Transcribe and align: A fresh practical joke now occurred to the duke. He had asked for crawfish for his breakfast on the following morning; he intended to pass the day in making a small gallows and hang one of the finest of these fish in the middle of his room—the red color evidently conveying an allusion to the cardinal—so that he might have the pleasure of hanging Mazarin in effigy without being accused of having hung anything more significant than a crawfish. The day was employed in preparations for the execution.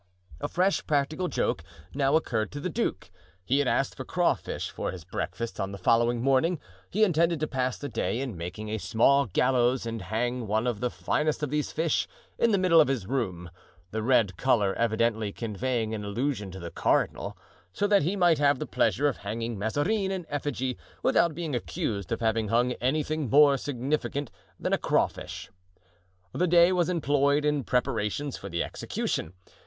A 0.39 0.47
fresh 0.47 0.83
practical 0.87 1.27
joke 1.27 1.63
now 1.93 2.15
occurred 2.15 2.51
to 2.53 2.59
the 2.59 2.71
duke. 2.71 3.11
He 3.45 3.59
had 3.59 3.67
asked 3.67 3.95
for 3.95 4.03
crawfish 4.03 4.71
for 4.71 4.89
his 4.91 5.03
breakfast 5.05 5.59
on 5.59 5.71
the 5.71 5.77
following 5.77 6.23
morning; 6.23 6.59
he 6.89 7.03
intended 7.03 7.39
to 7.39 7.45
pass 7.45 7.77
the 7.77 7.87
day 7.87 8.19
in 8.19 8.35
making 8.35 8.67
a 8.69 8.79
small 8.79 9.27
gallows 9.27 9.85
and 9.85 10.01
hang 10.01 10.47
one 10.47 10.65
of 10.65 10.79
the 10.79 10.89
finest 10.89 11.43
of 11.43 11.51
these 11.51 11.71
fish 11.71 12.07
in 12.39 12.49
the 12.49 12.57
middle 12.57 12.81
of 12.81 12.87
his 12.87 13.05
room—the 13.05 14.01
red 14.01 14.37
color 14.37 14.73
evidently 14.73 15.31
conveying 15.31 15.93
an 15.93 16.03
allusion 16.03 16.49
to 16.49 16.59
the 16.59 16.71
cardinal—so 16.71 17.85
that 17.85 18.01
he 18.01 18.15
might 18.15 18.39
have 18.39 18.57
the 18.57 18.65
pleasure 18.65 19.07
of 19.07 19.17
hanging 19.17 19.55
Mazarin 19.55 20.09
in 20.09 20.25
effigy 20.29 20.79
without 21.03 21.35
being 21.35 21.53
accused 21.53 22.11
of 22.11 22.21
having 22.21 22.47
hung 22.47 22.71
anything 22.81 23.29
more 23.29 23.55
significant 23.55 24.31
than 24.59 24.73
a 24.73 24.79
crawfish. 24.79 25.51
The 26.33 26.47
day 26.47 26.71
was 26.71 26.89
employed 26.89 27.45
in 27.45 27.63
preparations 27.63 28.35
for 28.35 28.49
the 28.49 28.63
execution. 28.63 29.33